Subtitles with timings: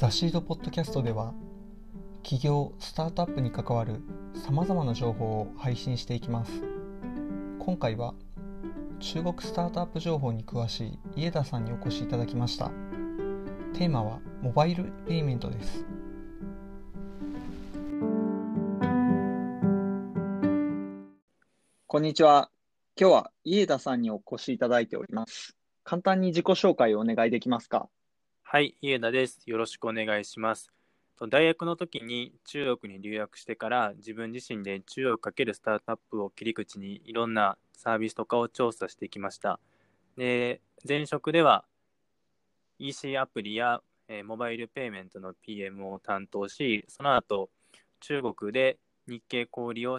[0.00, 1.34] ザ・シードポッドキャストでは
[2.22, 4.00] 企業スタートアップに関わる
[4.34, 6.52] さまざまな情報を配信していきます。
[7.58, 8.14] 今回は
[8.98, 12.70] 中国スタートアップ情報に詳しい家田さんにお越しいただきました。
[13.74, 15.84] テーマはモバイルペイメントです。
[21.86, 22.48] こんにちは。
[22.98, 25.58] 今日は家田さんにお越しいただいております。
[25.84, 27.90] 簡単に自己紹介をお願いできますか？
[28.52, 29.42] はい、家田です。
[29.46, 30.72] よろしくお願いします。
[31.28, 39.60] 大学の時に中国に留学してから自分自身で中国×スタートアップを切り口にいろんなサービスとかを調査してきました。
[40.16, 41.64] で、前職では
[42.80, 47.50] EC アプリや、えモバイルペイメントの PM を担当し、その後
[48.00, 49.98] 中国で日系小売を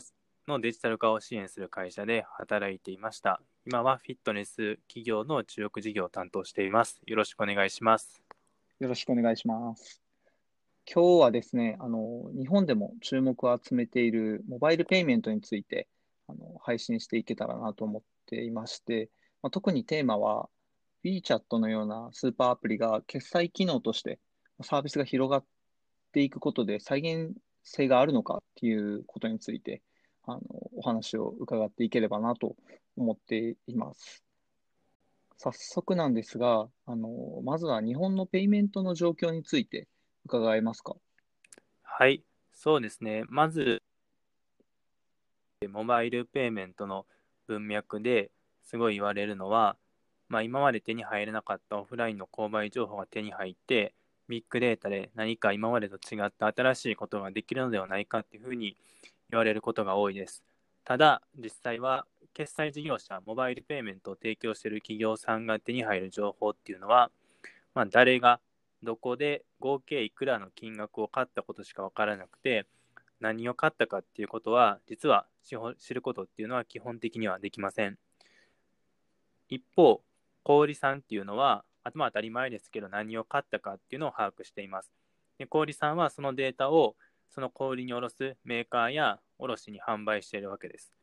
[0.50, 3.42] のデジタル化を支援する会社で働いていました。
[3.66, 7.00] 今はフィットネス企業の中国事業を担当しています。
[7.06, 8.21] よろしくお願いします。
[8.82, 10.02] よろしくお願いします。
[10.92, 15.88] 今日はですね、あの、日本でも注目を集めているモバイルペイメントについて、
[16.28, 19.12] あの、配信していけたらなと思っていまして、
[19.44, 20.50] まあ、特にテーマは、
[21.04, 24.20] WeChat のようなスーパーアプリが決済機能として
[24.64, 25.46] サービスが広がっ
[26.12, 29.84] ていくことで再現性があるのかっていうことについて、
[30.26, 30.42] あの、
[30.76, 32.56] お話を伺っていければなと
[32.98, 34.24] 思っています。
[35.44, 37.10] 早速なんですが、あの、
[37.44, 39.88] まずは日本のペイメントの状況について
[40.26, 40.94] 伺えますか？
[41.82, 42.22] はい、
[42.54, 43.24] そうですね。
[43.28, 43.82] まず、
[45.68, 47.08] モバイルペイメントの
[47.48, 48.30] 文脈で
[48.64, 49.78] すごい言われるのは、
[50.30, 53.96] まあ、今まで手に入れなかったオフラインの購買情報が手に入って、
[54.30, 58.78] ビッグデータで何か今までと違った新しいことができるのではないかっていうふうに
[59.32, 60.44] 言われることが多いです。
[60.86, 67.12] ただ、実際は決済事業者、モバイルペイメントを提供している企業さんが手に入る情報っていうのは、
[67.74, 68.40] まあ、誰が
[68.84, 72.66] どこで合計いくらの金額を買ったことしか分からなくて、
[73.20, 75.28] 何を買ったかっていうことは、実は
[75.78, 77.98] 知ることっていうのは基本的にはできません。
[79.50, 80.02] 一方、
[80.44, 84.92] 小売さんっていうのは、あまあ当たり前ですけど、何を買ったかっていうのを把握しています。
[85.42, 86.96] で小売さんはそのデータを
[87.34, 91.01] その小売に卸すメーカーや卸に販売しているわけです。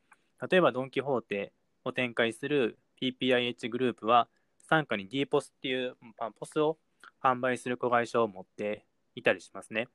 [0.51, 1.53] 例えば、ドン・キホーテ
[1.85, 4.29] を展開する PPIH グループは、
[4.69, 6.79] 傘下に D ポスっていう、まあポスを
[7.23, 8.85] 販売する子会社を持って
[9.15, 9.89] いたりしますね。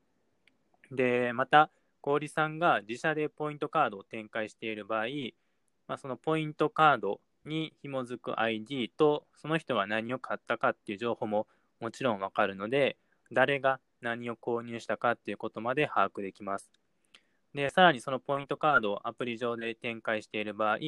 [0.90, 5.06] で、また、小売さんが自社でポイントカードを展開している場合、
[5.88, 11.46] まあ、そのポイントカードに紐づく ID と、その人が何を買ったかっていう情報も
[11.80, 12.96] もちろんわかるので、
[13.32, 16.70] 誰が何を購入したかっていうことまで把握できます。
[17.54, 20.78] で、さらにそのポイントカードをアプリ上で展開している場合、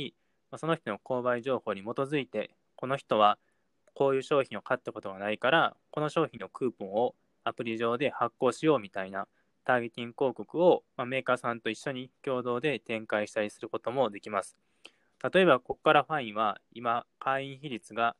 [0.50, 3.38] まその人の購買情報に基づいて、この人は
[3.94, 9.28] こういう商品を買ったことがないから、この商品のクーポンをアプリ上で発行しようみたいな
[9.65, 14.56] ターゲティング広告を、ま、メーカーさんと一緒に共同で展開したりすることもできます。
[15.32, 18.16] 例えば、ここからファインは今、会員比率が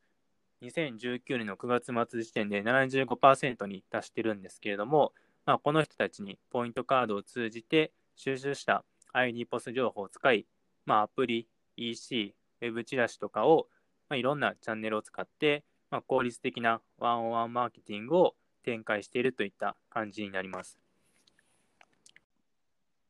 [0.61, 5.13] 2019年の9月末時点で75%に達してるんですけれども、
[5.45, 8.83] まあ、この人たちにポイントカードを通じて収集した
[9.13, 10.47] ID ポス情報を使い、
[10.87, 11.47] まあ、アプリ、
[11.77, 13.67] EC、ウェブチラシとかを、
[14.09, 20.79] まあ、いろんなチャンネルを使って、まあ、効率的なワンオンワンマーケティングを展開しているといった感じになります。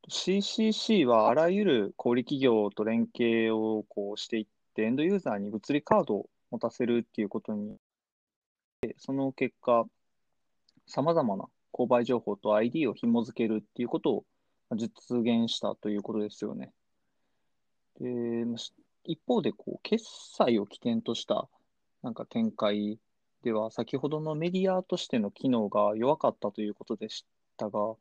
[0.09, 7.77] CCC はあらゆる小売企業と連携をこうしていって、エンドユーザーに物理カードを持たせるっていうことに、
[8.97, 9.85] その結果、
[10.85, 14.23] さまざまな購買情報と ID を紐付けるっていうことを
[14.75, 16.73] 実現したということですよね。
[17.99, 18.45] で、
[19.05, 20.05] 一方でこう、決
[20.35, 21.47] 済を起点とした
[22.03, 22.99] なんか展開
[23.43, 27.25] では、先ほどのメディアとしての機能が弱かったということでし
[27.55, 27.95] たが、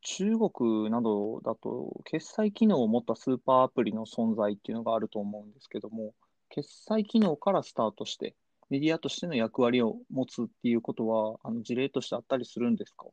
[0.00, 6.14] 中国などだと、決済機能を持ったスーパーアプリの存在っていうのがあると思うんですけども、
[6.50, 8.34] 決済機能からスタートして、
[8.70, 13.06] メディアとしての役割を持つっていうことは、あの事例としてあったりするんですか？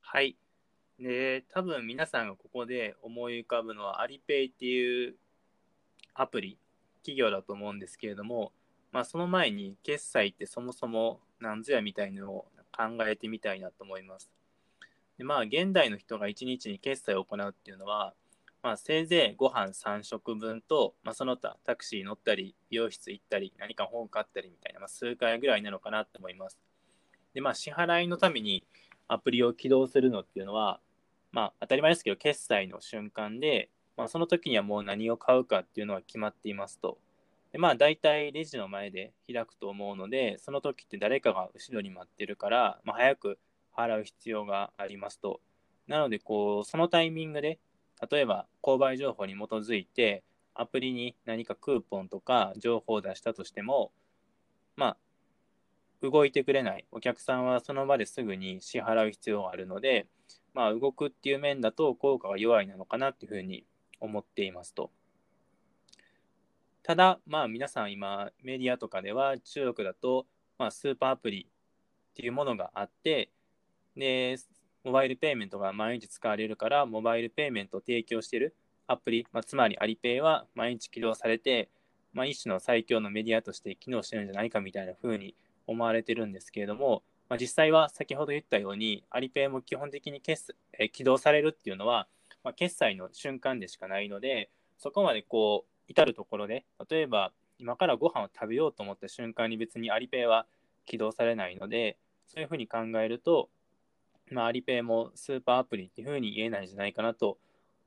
[0.00, 0.36] はい。
[0.98, 5.16] で、多分皆さんがここで思い浮かぶのはアリペイっていう
[6.14, 6.58] アプリ、
[7.02, 8.52] 企業だと思うんですけれども、
[8.92, 12.46] まあその前に決済ってそもそも何ぞやみたいのを
[12.76, 14.30] 考えてみたいなと思います。
[15.18, 18.14] でまあ現代の人が1日に決済を行うっていうのは、
[18.62, 26.58] まあせいぜいご飯3食分と、まあその他タクシー乗ったり、美容室行ったり、何か本買ったりみたいな、まあ数回ぐらいなのかなと思います。
[27.34, 28.64] で、まあ支払いのために
[29.08, 30.80] アプリを起動するのっていうのは、
[31.34, 36.96] まあ当たり前ですけど、決済の瞬間で、まあその時にはもう何を買うかっていうのは決まっていますと。
[37.50, 43.38] でまあ大体レジの前で開くと思うので、その時って誰かが後ろに待ってるから、まあ、早く
[43.76, 45.40] 払う必要がありますと。
[45.88, 47.58] なので、こう、そのタイミングで、
[48.08, 50.22] 例えば購買情報に基づいて、
[50.54, 53.90] アプリに何かクーポンとか情報を出したとしても、
[54.76, 54.96] まあ、
[56.00, 60.06] 動いてくれないお客さんはその場ですぐに支払う必要があるので、
[60.54, 63.64] まあ、動くっていう面だと効果が弱いなのかなっていうふうに
[64.00, 64.90] 思っていますと。
[66.82, 70.26] ただ、まあ、皆さん今メディアとかでは中国だと、
[70.58, 73.30] まあ、スーパーアプリっていうものがあって、
[73.96, 74.36] で、
[74.84, 78.54] モバイルペイメントが毎日使われるから、モバイルペイメントを提供している
[78.86, 81.70] アプリ、まあ、つまりアリペイは毎日起動されて、
[82.12, 85.34] まあ、一種の最強のメディアとして機能してるんじゃないかみたいな風に
[85.66, 87.02] 思われてるんですけれども、
[87.34, 92.06] まあ、実際は先ほど言ったように、アリペイも基本的に決え起動されるっていうのは、
[92.44, 100.46] まあ、決済の瞬間でしかないので、そこまでこう、至るところで、例えば今からご飯を食べようと思った瞬間に別にアリペイは
[100.86, 101.98] 起動されないので、
[102.28, 103.48] そういうふうに考えると、
[104.30, 107.36] まあ、アリペイもスーパーアプリっていうふうに言えないんじゃないかなと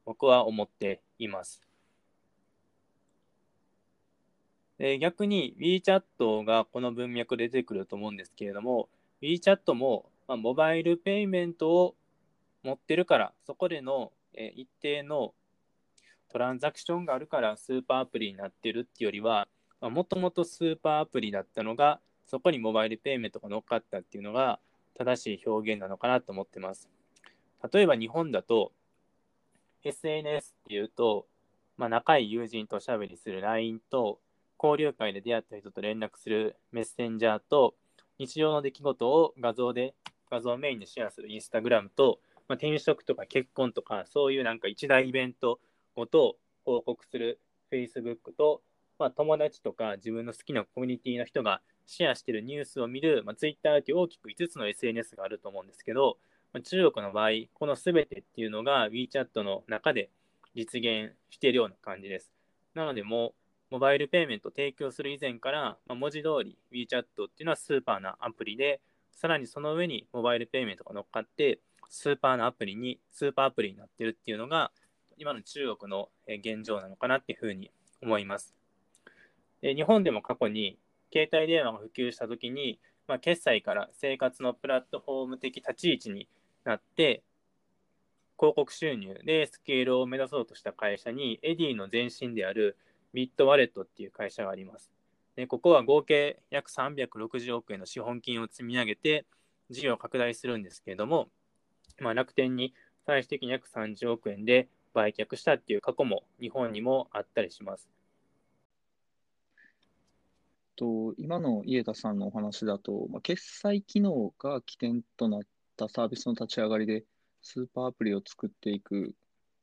[0.04, 1.62] 僕は思っています。
[4.78, 8.90] で逆に WeChat がこの文脈で出てくると思うんですけれども、
[9.22, 11.96] WeChat も、まあ、モバイルペイメントを
[12.64, 15.34] 持ってるから、そこでの、え一定の
[16.30, 19.48] トランザクションがあるからスーパーアプリになってるっていうよりは、
[19.82, 24.60] もともとスーパーアプリだったのが、そこにモバイルペイメントが乗っかったっていうのが
[24.96, 26.90] 正しい表現なのかなと思ってます。
[27.72, 28.74] 例えば日本だと、
[29.84, 31.28] SNS っていうと、
[31.78, 34.20] まあ、仲いい友人とおしゃべりする LINE と、
[34.62, 37.76] 交流会で出会った人と連絡するメッセンジャーと、
[38.20, 39.94] 日常の出来事を画像で、
[40.30, 45.60] 画像をメインでシェアするインスタグラムと、まあ、転職とか結婚とか、そういうなんか一大イベント
[45.96, 47.40] ごとを報告する
[47.72, 48.62] Facebook と、
[49.00, 56.18] まあ、友達とか自分の好きなコミュニティの人がシェアしているニュースを見る、まあ、Twitter という大きく5つの SNS があると思うんですけど、
[56.54, 60.10] まあ、中国の場合、この全てっていうのが WeChat の中で
[60.56, 62.32] 実現しているような感じです。
[62.74, 63.34] なので、もう
[63.70, 68.82] モバイルペイメント提供する以前から、まあ、文字通り WeChat っていうのはスーパーなアプリで、
[69.12, 71.60] さらにその上にモバイルペイメントが乗っかって、
[71.90, 74.72] スーパーなアプリに、スーパーアプリになってるっていうのが、
[75.18, 77.72] 今の中国の現状なのかなっていうふうに
[78.02, 78.56] 思います。
[79.62, 80.78] で日本でも過去に
[81.12, 86.28] 携帯電話が普及したときに、まあ、決済から生活のプラットフォーム的立ち位置に
[86.64, 87.24] なって、
[88.38, 92.78] 広告収入でスケールを目指そうとした会社に、 Edy の前身である
[93.18, 94.92] ビットワレットっていう会社があります。
[95.36, 99.26] でここは合計約360億円の資本金を積み上げて、
[99.72, 101.28] 事業を拡大するんですけれども、
[102.00, 102.76] まあ、楽天に
[103.08, 107.90] 最終的に約30億円で売却したっていう過去も日本にもあったりします。
[110.76, 115.42] と今の家田さんのお話だと、まあ、決済機能が起点となっ
[115.76, 117.04] たサービスの立ち上がりで、
[117.42, 119.16] スーパーアプリを作っていく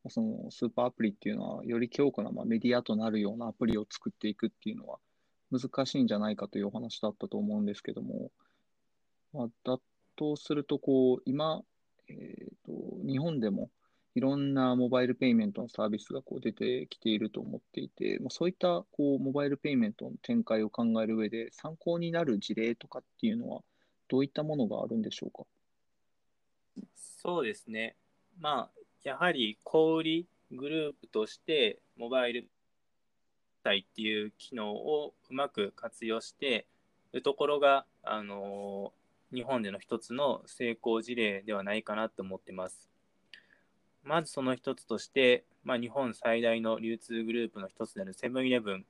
[0.08, 4.98] そのスーパーアプリっていうのは、より強固なまあメディアとなるようなアプリを作っていくっていうのは
[5.50, 8.30] 難しいんじゃないかというお話だったと思うんですけども、
[9.32, 9.78] まあ、だ
[10.16, 11.62] とするとこう、今、
[12.08, 12.72] えーと、
[13.06, 13.70] 日本でも
[14.14, 23.62] いろんなモバイルペイメントのサービスがこう出てきていると思っていて、まあ、そういったこうモバイルペイメントの展開を考える上で参考になる事例とかっていうのは、
[24.08, 25.44] どういったものがあるんでしょうか？
[26.94, 27.96] そうですね。
[28.38, 28.70] まあ、
[29.04, 32.48] やはり小売グループとしてモバイル
[33.62, 36.66] 体っていう機能をうまく活用して
[37.12, 38.92] るところが、あの
[39.32, 42.88] 日本での一つの成功事例ではないかなと思ってます。
[44.04, 48.86] まずその一つとして、まあ、日本最大の流通グループの一つであるセブンイレブン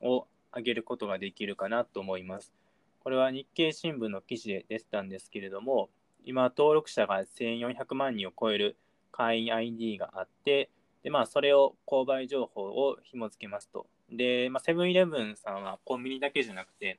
[0.00, 2.52] を挙げることができるかなと思います。
[3.00, 5.90] これは日経新聞の記事で出てたんですけれども、
[6.24, 8.76] 今登録者が1400万人を超える
[9.12, 10.70] 会員 ID があって、
[11.02, 13.86] で、まあ、それを購買情報を紐付けますと。
[14.10, 16.98] で、まあ、セブンイレブンさんはコンビニだけじゃなくて、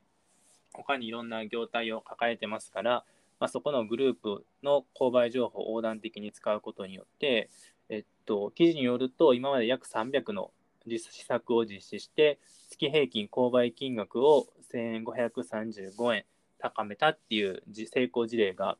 [0.72, 3.04] 他にいろんな業態を抱えてますから、
[3.38, 7.48] まあ、そこのグループの購買情報を横断的に使うことによって、
[7.88, 10.52] えっと、記事によると、今まで約300の
[10.86, 12.38] 施策を実施して、
[12.70, 16.24] 月平均購買金額を1535円
[16.58, 18.78] 高めたっていう成功事例が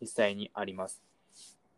[0.00, 1.07] 実際にあります。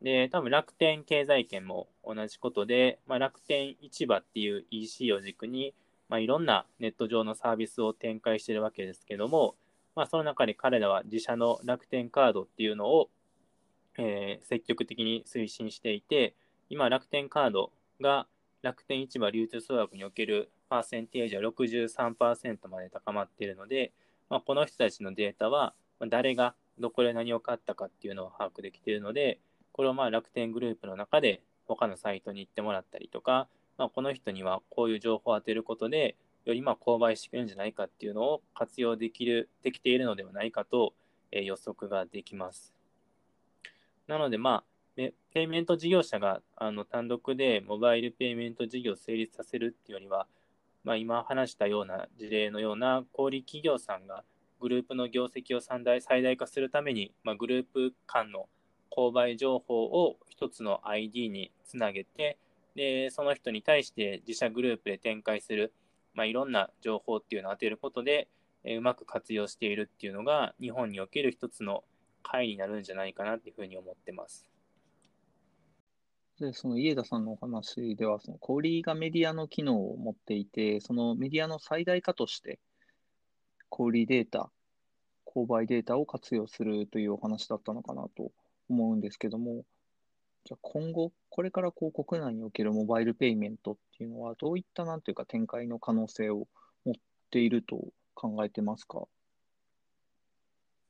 [0.03, 5.75] で、多分楽天経済圏も同じことで、まあ、楽天市場っていう EC を軸に、
[6.09, 9.57] まあ、いろんなネット上のサービスを展開してるわけですけども、
[9.95, 13.11] まあ、その中で彼らは自社の楽天カードっていうのを、
[13.99, 16.35] えー、積極的に推進していて、
[16.71, 18.27] 今、楽天カードが
[18.63, 23.93] 楽天市場流通総額におけるパーセンテージは63%まで高まっているので、
[24.29, 25.75] まあ、この人たちのデータは
[26.09, 29.41] 誰がどこで何を買ったかっていうのを把握できているので、
[29.81, 40.93] これをまあ楽天グループの中で他のサイトに行ってもらったりとか、まあ、この人にはこういう情報を当てることで、よりま購買してくれるんじゃないかっていうのを活用できる、できているのではないかと、
[41.33, 42.75] え、予測ができます。
[44.07, 44.65] なので、ま
[44.99, 50.27] あ、ペイメント事業者があの単独でモバイルペイメント事業を成立させるっていうよりは、
[50.85, 54.25] まあ、今話したような事例のような小売企業さんが
[54.61, 58.51] グループの業績を最大最大化するために、まあ、グループ間の
[58.91, 62.39] 購買情報を一つの ID につなげて
[62.75, 65.73] でその人に対して自社グループで展開する、
[66.15, 68.29] まあ、いろんな情報っていうのを当てることで、
[68.65, 71.85] えうまく活用しているっていうのが日本における一つの
[72.23, 74.47] 回になるんじゃないかなっていうふうに思ってます。
[76.39, 82.59] で、その家田さんのお話では、その小売がメディアの機能を持っていて、そのメディアの最大化として、
[83.69, 84.51] 小売データ、
[85.27, 88.33] 購買データを活用するというお話だったのかなと
[88.71, 89.65] 思うんですけども、
[90.45, 96.47] じゃあ今後、これからこう国内におけるモバイルペイメントっていうのは、どういったなんていうか展開の可能性を
[96.85, 96.95] 持っ
[97.31, 99.07] ていると考えてますか？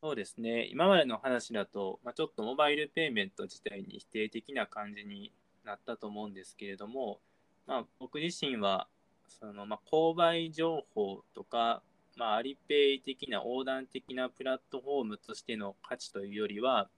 [0.02, 5.30] そうですね、今までの話だと、まあ、ちょっとモバイルペイメント自体に否定的な感じに
[5.62, 7.20] なったと思うんですけれども、
[7.66, 8.88] まあ、僕自身は
[9.28, 11.82] その、まあ、購買情報とか、
[12.16, 16.88] まあ、アリペイ的な横断的なプラットフォームとしての価値というよりは、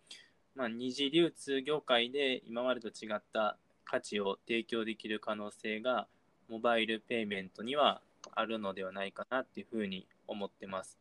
[0.55, 6.07] まあ、二次流通業界で今までと違った価値を提供できる可能性が
[6.49, 8.03] モバイルペイメントには
[8.35, 10.99] あるのではないかなっていうふうに思ってます。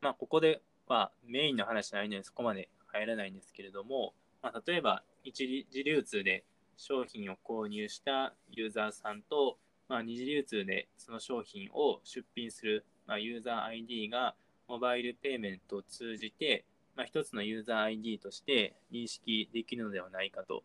[0.00, 6.44] まあ、ここではメインの話じゃないのでそこまで入らないんですけれども、まあ、例えば一次流通で
[6.76, 9.58] 商品を購入したユーザーさんと、
[9.88, 14.34] まあ、二次流通でその商品を出品する、まあ、ユーザー ID が
[14.68, 16.64] モバイルペイメントを通じて、
[16.96, 20.62] まあ、一つのユーザー ID として認識できるのではないかと。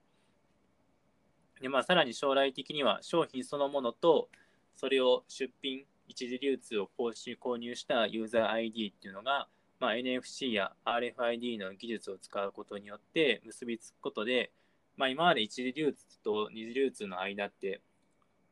[1.62, 4.30] でまあ、さらに将来的には商品そのものと
[4.76, 9.48] それを出品、一次流通を購入したユーザー ID っていうのが、
[9.80, 14.52] まあ、NFC や RFID の技術を使うことによって結びつくことで、
[14.96, 17.82] まあ、今まで一次流通と二次流通の間って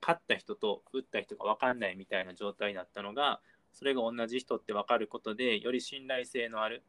[0.01, 3.39] 勝った人と打った人が分かんないみたいな状態だったのが
[3.71, 6.83] それが同じ人って分かることでより信頼性のある、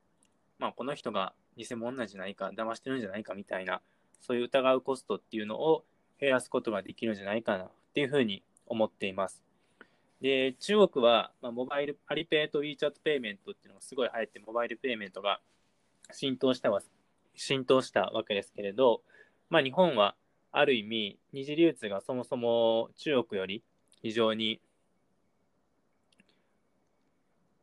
[0.58, 3.80] まあ、この人が偽物なんじゃないか騙してるんじゃないかみたいな
[4.20, 5.84] そういう疑うコストっていうのを
[6.20, 9.42] 減らすことができるんじゃないかなっていうふうに思っています。
[10.20, 15.40] で、中国は、まあ、モバイル、アリペイと WeChat ペイメントっていうのがすごい流行って、モバイルペイメントが
[16.10, 16.80] 浸透したわ
[17.34, 19.02] 浸透したわけですけれど、
[19.50, 20.16] まあ、日本は
[20.52, 23.62] ある意味、二次流通がそもそも中国より
[24.02, 24.60] 非常に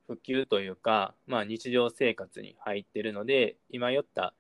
[0.07, 4.33] 普及というか、まあ、日常生活に入っているので、今言った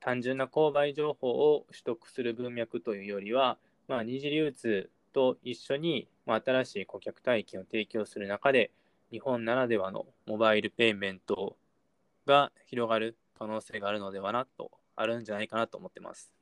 [0.00, 8.70] 単純な購買情報を取得する文脈というよりは、まあ、二次流通と一緒にまあ、新しい顧客体験を提供する中で、
[9.10, 11.56] 日本ならではのモバイルペイメント
[12.26, 16.32] が広がる可能性があるのではなと、あるんじゃないかなと思ってます。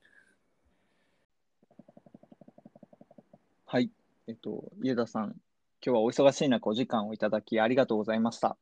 [3.65, 3.91] はい。
[4.27, 5.37] えっと、家田さん、
[5.83, 8.59] 今日はお忙しい中、お時間をいただきありがとうございました。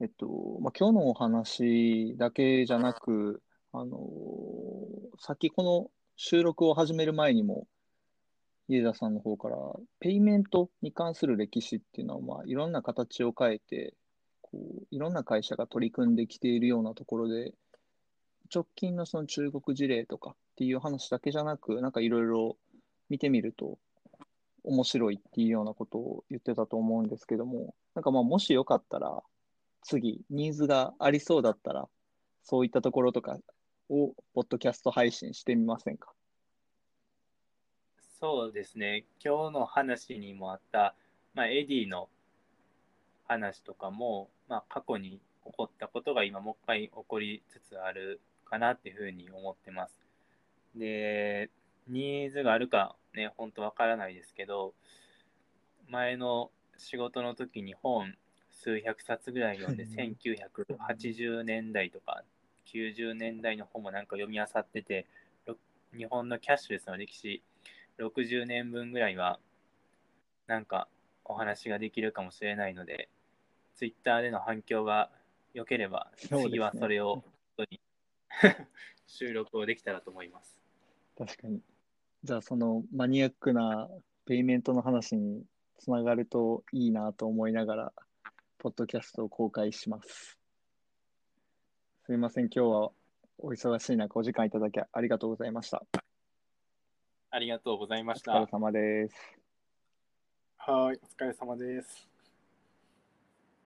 [0.00, 0.26] えっと、
[0.62, 3.98] まあ、今日のお話だけじゃなく、あの
[5.18, 7.66] さっきこの収録を始める前にも
[8.66, 9.58] 家田さんの方から、
[10.00, 13.92] ペイメントに関する歴史っていうのは、まあ、いろんな形を変えて、
[14.40, 17.52] こういろんな会社が取り組んできているようなところで、
[18.50, 22.56] 直近のその中国事例とかっていう話だけじゃなく、なんかいろいろ
[23.10, 23.78] 見てみると
[24.64, 29.22] 面白いっていうようなことを言ってたと思うんですけども、なんかまあもしよかったら、
[29.82, 31.88] 次、ニーズがありそうだったら、
[32.42, 33.38] そういったところとか
[33.90, 36.12] を、ポッドキャスト配信してみませんか？
[38.18, 40.94] そうですね、今日の話にもあった、
[41.34, 42.08] まあ、エディの
[43.28, 50.00] 話とかも、まあ、過去に起こったことが今もう一回起こりつつあるかなっていうふうに思ってます。
[50.74, 51.50] で、
[51.86, 54.74] ニーズがあるかね、本当わからないですけど、
[55.88, 58.14] 前の仕事の時に本
[58.50, 62.24] 数百冊ぐらい読んで、1980年代とか
[62.66, 65.06] 90年代の本もなんか読み漁ってて、
[65.96, 67.42] 日本のキャッシュレスの歴史
[67.98, 69.38] 60年分ぐらいは、
[70.46, 70.88] なんか
[71.24, 73.08] お話ができるかもしれないので、
[73.76, 75.10] ツイッターでの反響が
[75.52, 77.24] 良ければ、次はそれを本
[77.58, 77.80] 当に
[79.06, 80.60] 収録をできたらと思います。
[81.16, 81.60] 確かに。
[82.24, 83.86] じゃあ、そのマニアックな
[84.24, 85.44] ペイメントの話に
[85.78, 87.92] つながるといいなと思いながら、
[88.56, 90.38] ポッドキャストを公開します。
[92.06, 92.90] すいません、今日は
[93.36, 95.84] お忙しい中、お時間いただきありがとうございました。
[97.30, 98.50] ありがとうございましたお疲れ。
[98.52, 99.14] 様です。
[100.56, 102.13] はい、お疲れ様です。